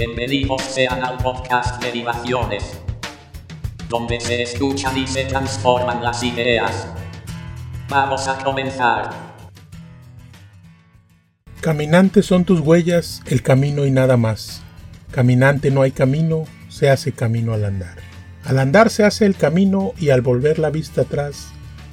[0.00, 2.80] Bienvenidos sean al podcast Derivaciones,
[3.90, 6.86] donde se escuchan y se transforman las ideas.
[7.90, 9.10] Vamos a comenzar.
[11.60, 14.62] Caminante son tus huellas, el camino y nada más.
[15.10, 17.98] Caminante no hay camino, se hace camino al andar.
[18.46, 21.48] Al andar se hace el camino y al volver la vista atrás,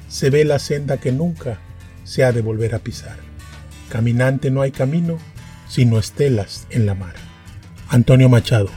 [0.08, 1.58] se ve la senda que nunca
[2.04, 3.18] se ha de volver a pisar.
[3.90, 5.18] Caminante no hay camino,
[5.68, 7.27] sino estelas en la mar.
[7.90, 8.68] Antonio Machado.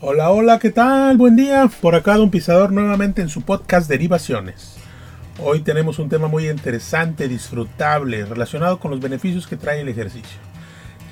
[0.00, 1.18] Hola, hola, ¿qué tal?
[1.18, 1.70] Buen día.
[1.82, 4.76] Por acá Don Pisador nuevamente en su podcast Derivaciones.
[5.38, 10.38] Hoy tenemos un tema muy interesante, disfrutable, relacionado con los beneficios que trae el ejercicio.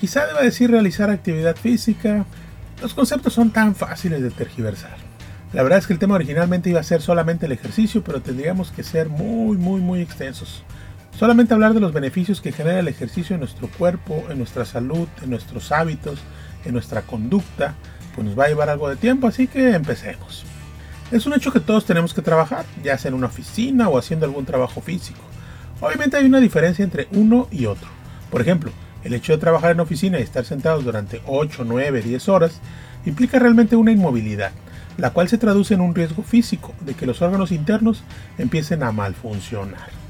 [0.00, 2.24] Quizá deba decir realizar actividad física.
[2.80, 4.96] Los conceptos son tan fáciles de tergiversar.
[5.52, 8.70] La verdad es que el tema originalmente iba a ser solamente el ejercicio, pero tendríamos
[8.70, 10.64] que ser muy, muy, muy extensos.
[11.18, 15.06] Solamente hablar de los beneficios que genera el ejercicio en nuestro cuerpo, en nuestra salud,
[15.22, 16.18] en nuestros hábitos,
[16.64, 17.74] en nuestra conducta,
[18.14, 20.44] pues nos va a llevar algo de tiempo, así que empecemos.
[21.10, 24.26] Es un hecho que todos tenemos que trabajar, ya sea en una oficina o haciendo
[24.26, 25.20] algún trabajo físico.
[25.80, 27.88] Obviamente hay una diferencia entre uno y otro.
[28.30, 28.72] Por ejemplo,
[29.02, 32.60] el hecho de trabajar en oficina y estar sentados durante 8, 9, 10 horas
[33.04, 34.52] implica realmente una inmovilidad,
[34.96, 38.02] la cual se traduce en un riesgo físico de que los órganos internos
[38.38, 40.03] empiecen a malfuncionar.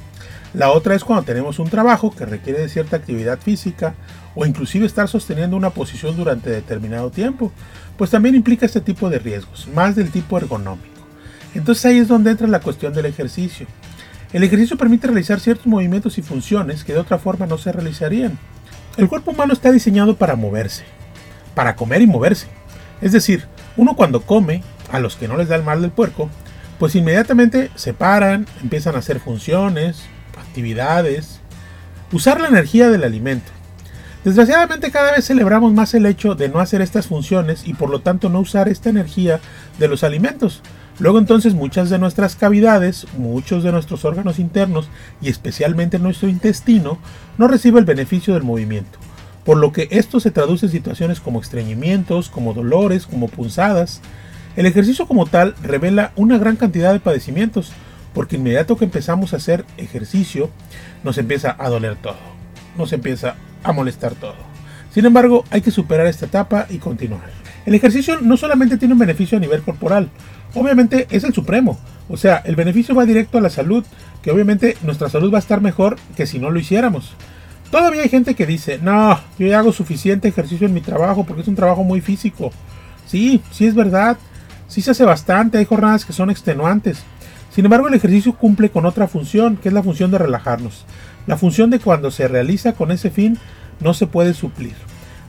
[0.55, 3.95] La otra es cuando tenemos un trabajo que requiere de cierta actividad física
[4.37, 7.51] o inclusive estar sosteniendo una posición durante determinado tiempo,
[7.99, 10.87] pues también implica este tipo de riesgos, más del tipo ergonómico.
[11.57, 13.67] Entonces ahí es donde entra la cuestión del ejercicio.
[14.33, 18.39] El ejercicio permite realizar ciertos movimientos y funciones que de otra forma no se realizarían.
[18.97, 20.85] El cuerpo humano está diseñado para moverse,
[21.57, 22.47] para comer y moverse.
[23.01, 26.31] Es decir, uno cuando come, a los que no les da el mal del puerco,
[26.79, 30.05] pues inmediatamente se paran, empiezan a hacer funciones,
[30.55, 31.41] actividades,
[32.13, 33.51] usar la energía del alimento.
[34.23, 38.03] Desgraciadamente cada vez celebramos más el hecho de no hacer estas funciones y por lo
[38.03, 39.41] tanto no usar esta energía
[39.81, 40.63] de los alimentos.
[41.01, 44.89] Luego entonces muchas de nuestras cavidades, muchos de nuestros órganos internos
[45.21, 46.99] y especialmente nuestro intestino
[47.37, 49.01] no recibe el beneficio del movimiento.
[49.45, 54.03] Por lo que esto se traduce en situaciones como estreñimientos, como dolores, como punzadas.
[54.55, 57.73] El ejercicio como tal revela una gran cantidad de padecimientos,
[58.15, 60.51] porque inmediato que empezamos a hacer ejercicio
[61.03, 62.17] nos empieza a doler todo,
[62.79, 64.37] nos empieza a molestar todo.
[64.93, 67.29] Sin embargo, hay que superar esta etapa y continuar.
[67.67, 70.09] El ejercicio no solamente tiene un beneficio a nivel corporal,
[70.55, 71.79] obviamente es el supremo.
[72.09, 73.85] O sea, el beneficio va directo a la salud,
[74.23, 77.15] que obviamente nuestra salud va a estar mejor que si no lo hiciéramos.
[77.71, 81.43] Todavía hay gente que dice, no, yo ya hago suficiente ejercicio en mi trabajo porque
[81.43, 82.53] es un trabajo muy físico.
[83.07, 84.17] Sí, sí es verdad,
[84.69, 87.03] sí se hace bastante, hay jornadas que son extenuantes.
[87.55, 90.85] Sin embargo, el ejercicio cumple con otra función, que es la función de relajarnos.
[91.29, 93.39] La función de cuando se realiza con ese fin
[93.79, 94.75] no se puede suplir.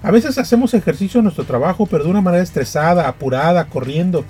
[0.02, 4.25] A veces hacemos ejercicio en nuestro trabajo, pero de una manera estresada, apurada, corriendo.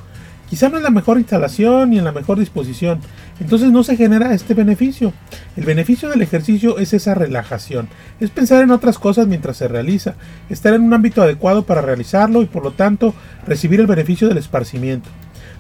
[0.50, 3.00] Quizá no es la mejor instalación ni en la mejor disposición.
[3.40, 5.14] Entonces no se genera este beneficio.
[5.56, 7.88] El beneficio del ejercicio es esa relajación.
[8.20, 10.16] Es pensar en otras cosas mientras se realiza.
[10.50, 13.16] Estar en un ámbito adecuado para realizarlo y por lo tanto
[13.48, 15.10] recibir el beneficio del esparcimiento.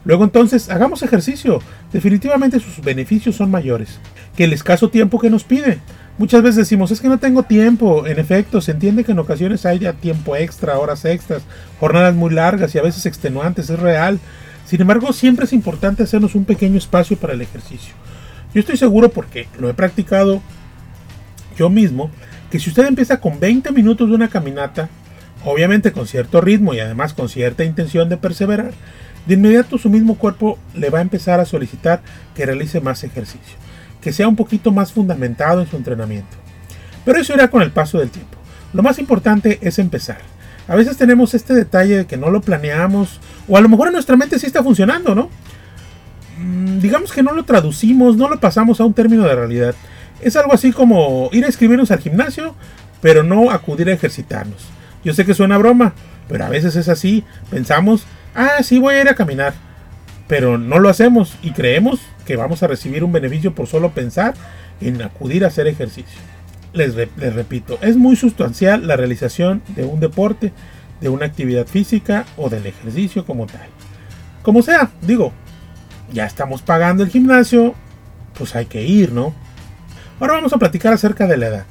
[0.05, 1.61] Luego entonces hagamos ejercicio.
[1.91, 3.99] Definitivamente sus beneficios son mayores
[4.37, 5.79] que el escaso tiempo que nos pide.
[6.17, 8.07] Muchas veces decimos, es que no tengo tiempo.
[8.07, 11.41] En efecto, se entiende que en ocasiones hay ya tiempo extra, horas extras,
[11.79, 14.19] jornadas muy largas y a veces extenuantes, es real.
[14.65, 17.93] Sin embargo, siempre es importante hacernos un pequeño espacio para el ejercicio.
[18.53, 20.41] Yo estoy seguro porque lo he practicado
[21.57, 22.09] yo mismo,
[22.49, 24.89] que si usted empieza con 20 minutos de una caminata,
[25.43, 28.71] obviamente con cierto ritmo y además con cierta intención de perseverar,
[29.25, 32.01] de inmediato su mismo cuerpo le va a empezar a solicitar
[32.35, 33.57] que realice más ejercicio,
[34.01, 36.37] que sea un poquito más fundamentado en su entrenamiento.
[37.03, 38.37] Pero eso irá con el paso del tiempo.
[38.73, 40.17] Lo más importante es empezar.
[40.67, 43.93] A veces tenemos este detalle de que no lo planeamos, o a lo mejor en
[43.93, 45.29] nuestra mente sí está funcionando, ¿no?
[46.39, 49.75] Mm, digamos que no lo traducimos, no lo pasamos a un término de realidad.
[50.21, 52.55] Es algo así como ir a escribirnos al gimnasio,
[53.01, 54.67] pero no acudir a ejercitarnos.
[55.03, 55.93] Yo sé que suena broma,
[56.27, 57.23] pero a veces es así.
[57.51, 58.05] Pensamos
[58.35, 59.53] ah, sí voy a ir a caminar,
[60.27, 64.33] pero no lo hacemos y creemos que vamos a recibir un beneficio por solo pensar
[64.81, 66.19] en acudir a hacer ejercicio.
[66.73, 70.51] Les, repito, es muy sustancial la realización de un deporte,
[70.99, 73.67] de una actividad física o del ejercicio como tal.
[74.41, 75.31] Como sea, digo,
[76.11, 77.73] ya estamos pagando el gimnasio,
[78.37, 79.33] pues hay que ir, ¿no?
[80.19, 81.65] Ahora vamos a platicar acerca de la edad.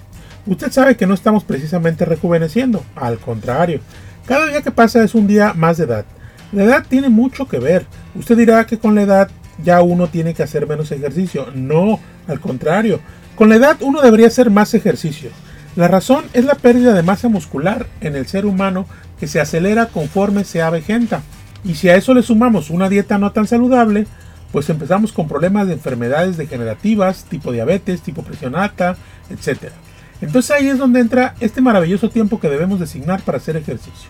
[0.46, 3.80] Usted sabe que no estamos precisamente rejuveneciendo, al contrario,
[4.26, 6.04] cada día que pasa es un día más de edad.
[6.54, 7.84] La edad tiene mucho que ver.
[8.14, 9.30] Usted dirá que con la edad
[9.64, 11.48] ya uno tiene que hacer menos ejercicio.
[11.52, 11.98] No,
[12.28, 13.00] al contrario.
[13.34, 15.30] Con la edad uno debería hacer más ejercicio.
[15.74, 18.86] La razón es la pérdida de masa muscular en el ser humano
[19.18, 21.22] que se acelera conforme se avejenta.
[21.64, 24.06] Y si a eso le sumamos una dieta no tan saludable,
[24.52, 28.96] pues empezamos con problemas de enfermedades degenerativas, tipo diabetes, tipo presión alta,
[29.28, 29.72] etc.
[30.20, 34.08] Entonces ahí es donde entra este maravilloso tiempo que debemos designar para hacer ejercicio.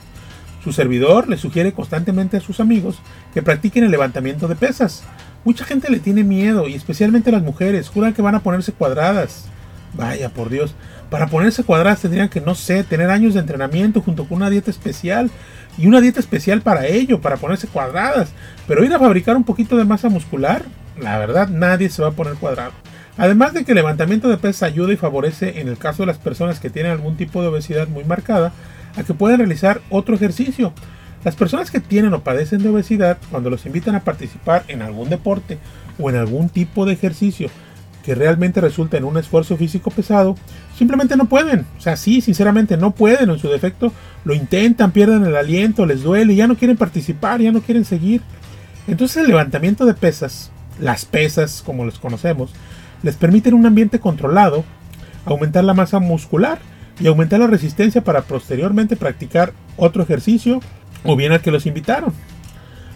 [0.64, 2.96] Su servidor le sugiere constantemente a sus amigos
[3.34, 5.04] que practiquen el levantamiento de pesas.
[5.44, 9.44] Mucha gente le tiene miedo y especialmente las mujeres juran que van a ponerse cuadradas.
[9.92, 10.74] Vaya, por Dios,
[11.10, 14.70] para ponerse cuadradas tendrían que, no sé, tener años de entrenamiento junto con una dieta
[14.70, 15.30] especial
[15.76, 18.30] y una dieta especial para ello, para ponerse cuadradas.
[18.66, 20.64] Pero ir a fabricar un poquito de masa muscular,
[20.98, 22.72] la verdad nadie se va a poner cuadrado.
[23.18, 26.18] Además de que el levantamiento de pesas ayuda y favorece en el caso de las
[26.18, 28.52] personas que tienen algún tipo de obesidad muy marcada
[28.96, 30.72] a que puedan realizar otro ejercicio.
[31.24, 35.08] Las personas que tienen o padecen de obesidad, cuando los invitan a participar en algún
[35.08, 35.58] deporte
[35.98, 37.48] o en algún tipo de ejercicio
[38.04, 40.36] que realmente resulta en un esfuerzo físico pesado,
[40.76, 41.66] simplemente no pueden.
[41.78, 43.30] O sea, sí, sinceramente no pueden.
[43.30, 43.92] En su defecto
[44.24, 48.20] lo intentan, pierden el aliento, les duele, ya no quieren participar, ya no quieren seguir.
[48.86, 52.52] Entonces el levantamiento de pesas, las pesas como los conocemos,
[53.02, 54.64] les permiten un ambiente controlado,
[55.24, 56.58] aumentar la masa muscular
[57.00, 60.60] y aumentar la resistencia para posteriormente practicar otro ejercicio
[61.04, 62.12] o bien al que los invitaron.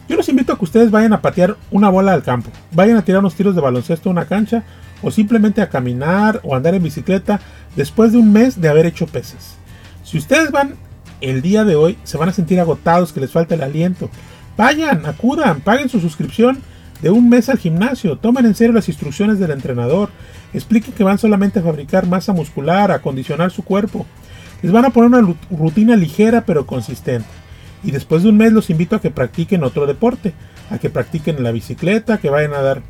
[0.09, 3.05] Yo los invito a que ustedes vayan a patear una bola al campo, vayan a
[3.05, 4.63] tirar unos tiros de baloncesto a una cancha
[5.03, 7.41] o simplemente a caminar o andar en bicicleta
[7.77, 9.57] después de un mes de haber hecho pesas.
[10.03, 10.75] Si ustedes van
[11.21, 14.09] el día de hoy, se van a sentir agotados, que les falta el aliento.
[14.57, 16.59] Vayan, acudan, paguen su suscripción
[17.03, 20.11] de un mes al gimnasio, tomen en serio las instrucciones del entrenador,
[20.53, 24.07] expliquen que van solamente a fabricar masa muscular, a acondicionar su cuerpo.
[24.63, 27.29] Les van a poner una rutina ligera pero consistente.
[27.85, 30.35] Y después de un mes los invito a que practiquen otro deporte,
[30.71, 32.83] a que practiquen la bicicleta, que vayan a dar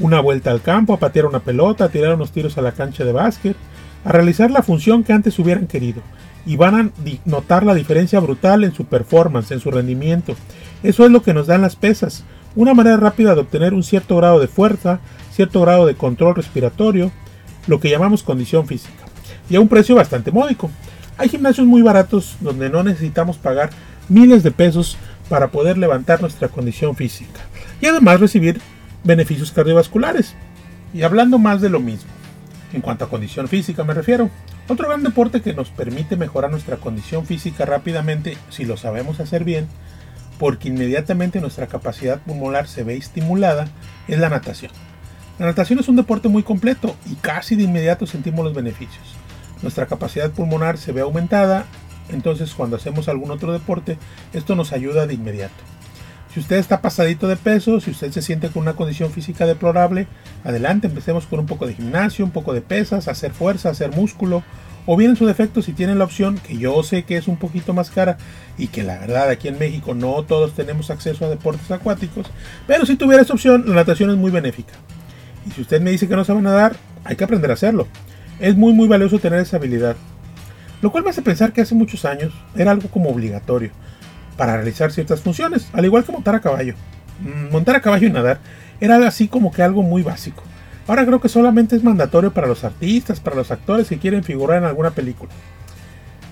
[0.00, 3.04] una vuelta al campo, a patear una pelota, a tirar unos tiros a la cancha
[3.04, 3.56] de básquet,
[4.04, 6.02] a realizar la función que antes hubieran querido.
[6.46, 6.90] Y van a
[7.24, 10.34] notar la diferencia brutal en su performance, en su rendimiento.
[10.82, 12.22] Eso es lo que nos dan las pesas.
[12.56, 15.00] Una manera rápida de obtener un cierto grado de fuerza,
[15.32, 17.10] cierto grado de control respiratorio,
[17.66, 19.04] lo que llamamos condición física.
[19.50, 20.70] Y a un precio bastante módico.
[21.16, 23.70] Hay gimnasios muy baratos donde no necesitamos pagar
[24.08, 24.96] miles de pesos
[25.28, 27.40] para poder levantar nuestra condición física
[27.80, 28.60] y además recibir
[29.02, 30.34] beneficios cardiovasculares.
[30.92, 32.10] Y hablando más de lo mismo,
[32.72, 34.30] en cuanto a condición física me refiero,
[34.68, 39.44] otro gran deporte que nos permite mejorar nuestra condición física rápidamente si lo sabemos hacer
[39.44, 39.66] bien,
[40.38, 43.68] porque inmediatamente nuestra capacidad pulmonar se ve estimulada,
[44.08, 44.72] es la natación.
[45.38, 49.14] La natación es un deporte muy completo y casi de inmediato sentimos los beneficios.
[49.62, 51.66] Nuestra capacidad pulmonar se ve aumentada
[52.08, 53.98] entonces cuando hacemos algún otro deporte,
[54.32, 55.54] esto nos ayuda de inmediato.
[56.32, 60.08] Si usted está pasadito de peso, si usted se siente con una condición física deplorable,
[60.42, 64.42] adelante, empecemos con un poco de gimnasio, un poco de pesas, hacer fuerza, hacer músculo,
[64.86, 67.36] o bien en su defecto si tienen la opción, que yo sé que es un
[67.36, 68.18] poquito más cara
[68.58, 72.30] y que la verdad aquí en México no todos tenemos acceso a deportes acuáticos,
[72.66, 74.74] pero si tuviera esa opción, la natación es muy benéfica.
[75.46, 77.86] Y si usted me dice que no sabe nadar, hay que aprender a hacerlo.
[78.40, 79.96] Es muy muy valioso tener esa habilidad.
[80.82, 83.70] Lo cual me hace pensar que hace muchos años era algo como obligatorio
[84.36, 86.74] para realizar ciertas funciones, al igual que montar a caballo.
[87.20, 88.40] Mm, montar a caballo y nadar
[88.80, 90.42] era así como que algo muy básico.
[90.86, 94.58] Ahora creo que solamente es mandatorio para los artistas, para los actores que quieren figurar
[94.58, 95.32] en alguna película.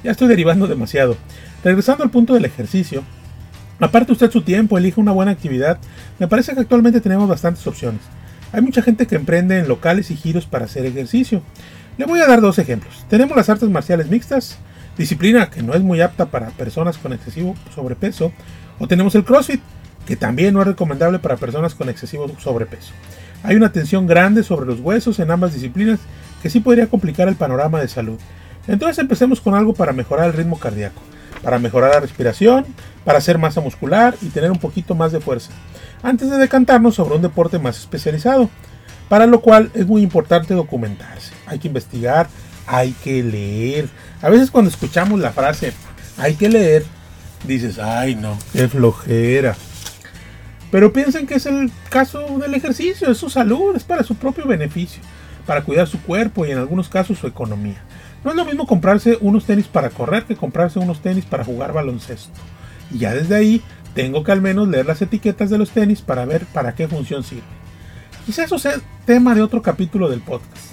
[0.05, 1.17] Ya estoy derivando demasiado.
[1.65, 3.03] Regresando al punto del ejercicio,
[3.81, 5.79] aparte usted su tiempo, elige una buena actividad,
[6.19, 8.01] me parece que actualmente tenemos bastantes opciones.
[8.53, 11.43] Hay mucha gente que emprende en locales y giros para hacer ejercicio.
[11.97, 13.07] Le voy a dar dos ejemplos.
[13.09, 14.59] Tenemos las artes marciales mixtas,
[14.99, 18.33] disciplina que no es muy apta para personas con excesivo sobrepeso,
[18.79, 19.63] o tenemos el CrossFit,
[20.05, 22.93] que también no es recomendable para personas con excesivo sobrepeso.
[23.43, 26.01] Hay una tensión grande sobre los huesos en ambas disciplinas
[26.43, 28.19] que sí podría complicar el panorama de salud.
[28.69, 31.03] Entonces empecemos con algo para mejorar el ritmo cardíaco,
[31.43, 32.67] para mejorar la respiración,
[33.05, 35.51] para hacer masa muscular y tener un poquito más de fuerza,
[36.03, 38.49] antes de decantarnos sobre un deporte más especializado
[39.09, 41.35] para lo cual es muy importante documentarse.
[41.47, 42.29] Hay que investigar,
[42.67, 43.89] hay que leer.
[44.23, 45.73] A veces cuando escuchamos la frase
[46.17, 46.85] hay que leer,
[47.47, 49.55] dices, ay no, qué flojera.
[50.73, 54.47] Pero piensen que es el caso del ejercicio, es su salud, es para su propio
[54.47, 55.03] beneficio,
[55.47, 57.83] para cuidar su cuerpo y en algunos casos su economía.
[58.25, 61.75] No es lo mismo comprarse unos tenis para correr que comprarse unos tenis para jugar
[61.75, 62.41] baloncesto.
[62.91, 63.63] Y ya desde ahí
[63.95, 67.23] tengo que al menos leer las etiquetas de los tenis para ver para qué función
[67.23, 67.43] sirve.
[68.25, 70.69] Quizás eso sea tema de otro capítulo del podcast.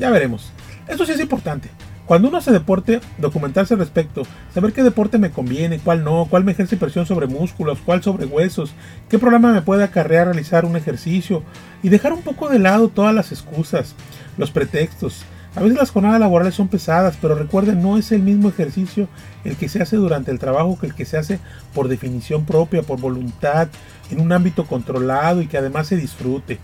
[0.00, 0.50] Ya veremos.
[0.88, 1.70] Eso sí es importante.
[2.06, 6.44] Cuando uno hace deporte, documentarse al respecto, saber qué deporte me conviene, cuál no, cuál
[6.44, 8.74] me ejerce presión sobre músculos, cuál sobre huesos,
[9.08, 11.42] qué problema me puede acarrear realizar un ejercicio
[11.82, 13.94] y dejar un poco de lado todas las excusas,
[14.36, 15.24] los pretextos.
[15.56, 19.08] A veces las jornadas laborales son pesadas, pero recuerden, no es el mismo ejercicio
[19.44, 21.38] el que se hace durante el trabajo que el que se hace
[21.72, 23.68] por definición propia, por voluntad,
[24.10, 26.58] en un ámbito controlado y que además se disfrute.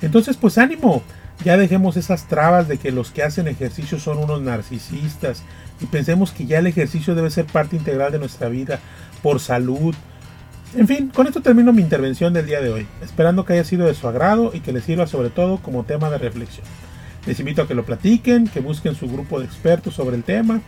[0.00, 1.02] Entonces, pues ánimo,
[1.42, 5.42] ya dejemos esas trabas de que los que hacen ejercicio son unos narcisistas
[5.80, 8.80] y pensemos que ya el ejercicio debe ser parte integral de nuestra vida,
[9.22, 9.94] por salud.
[10.76, 13.86] En fin, con esto termino mi intervención del día de hoy, esperando que haya sido
[13.86, 16.66] de su agrado y que les sirva sobre todo como tema de reflexión.
[17.26, 20.60] Les invito a que lo platiquen, que busquen su grupo de expertos sobre el tema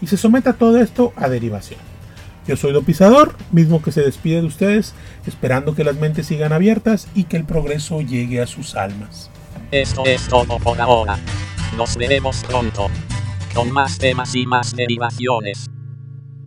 [0.00, 1.80] y se someta todo esto a derivación.
[2.46, 4.94] Yo soy Do Pisador, mismo que se despide de ustedes,
[5.26, 9.30] esperando que las mentes sigan abiertas y que el progreso llegue a sus almas.
[9.70, 11.18] Esto es todo por ahora.
[11.76, 12.86] Nos veremos pronto.
[13.54, 15.68] Con más temas y más derivaciones.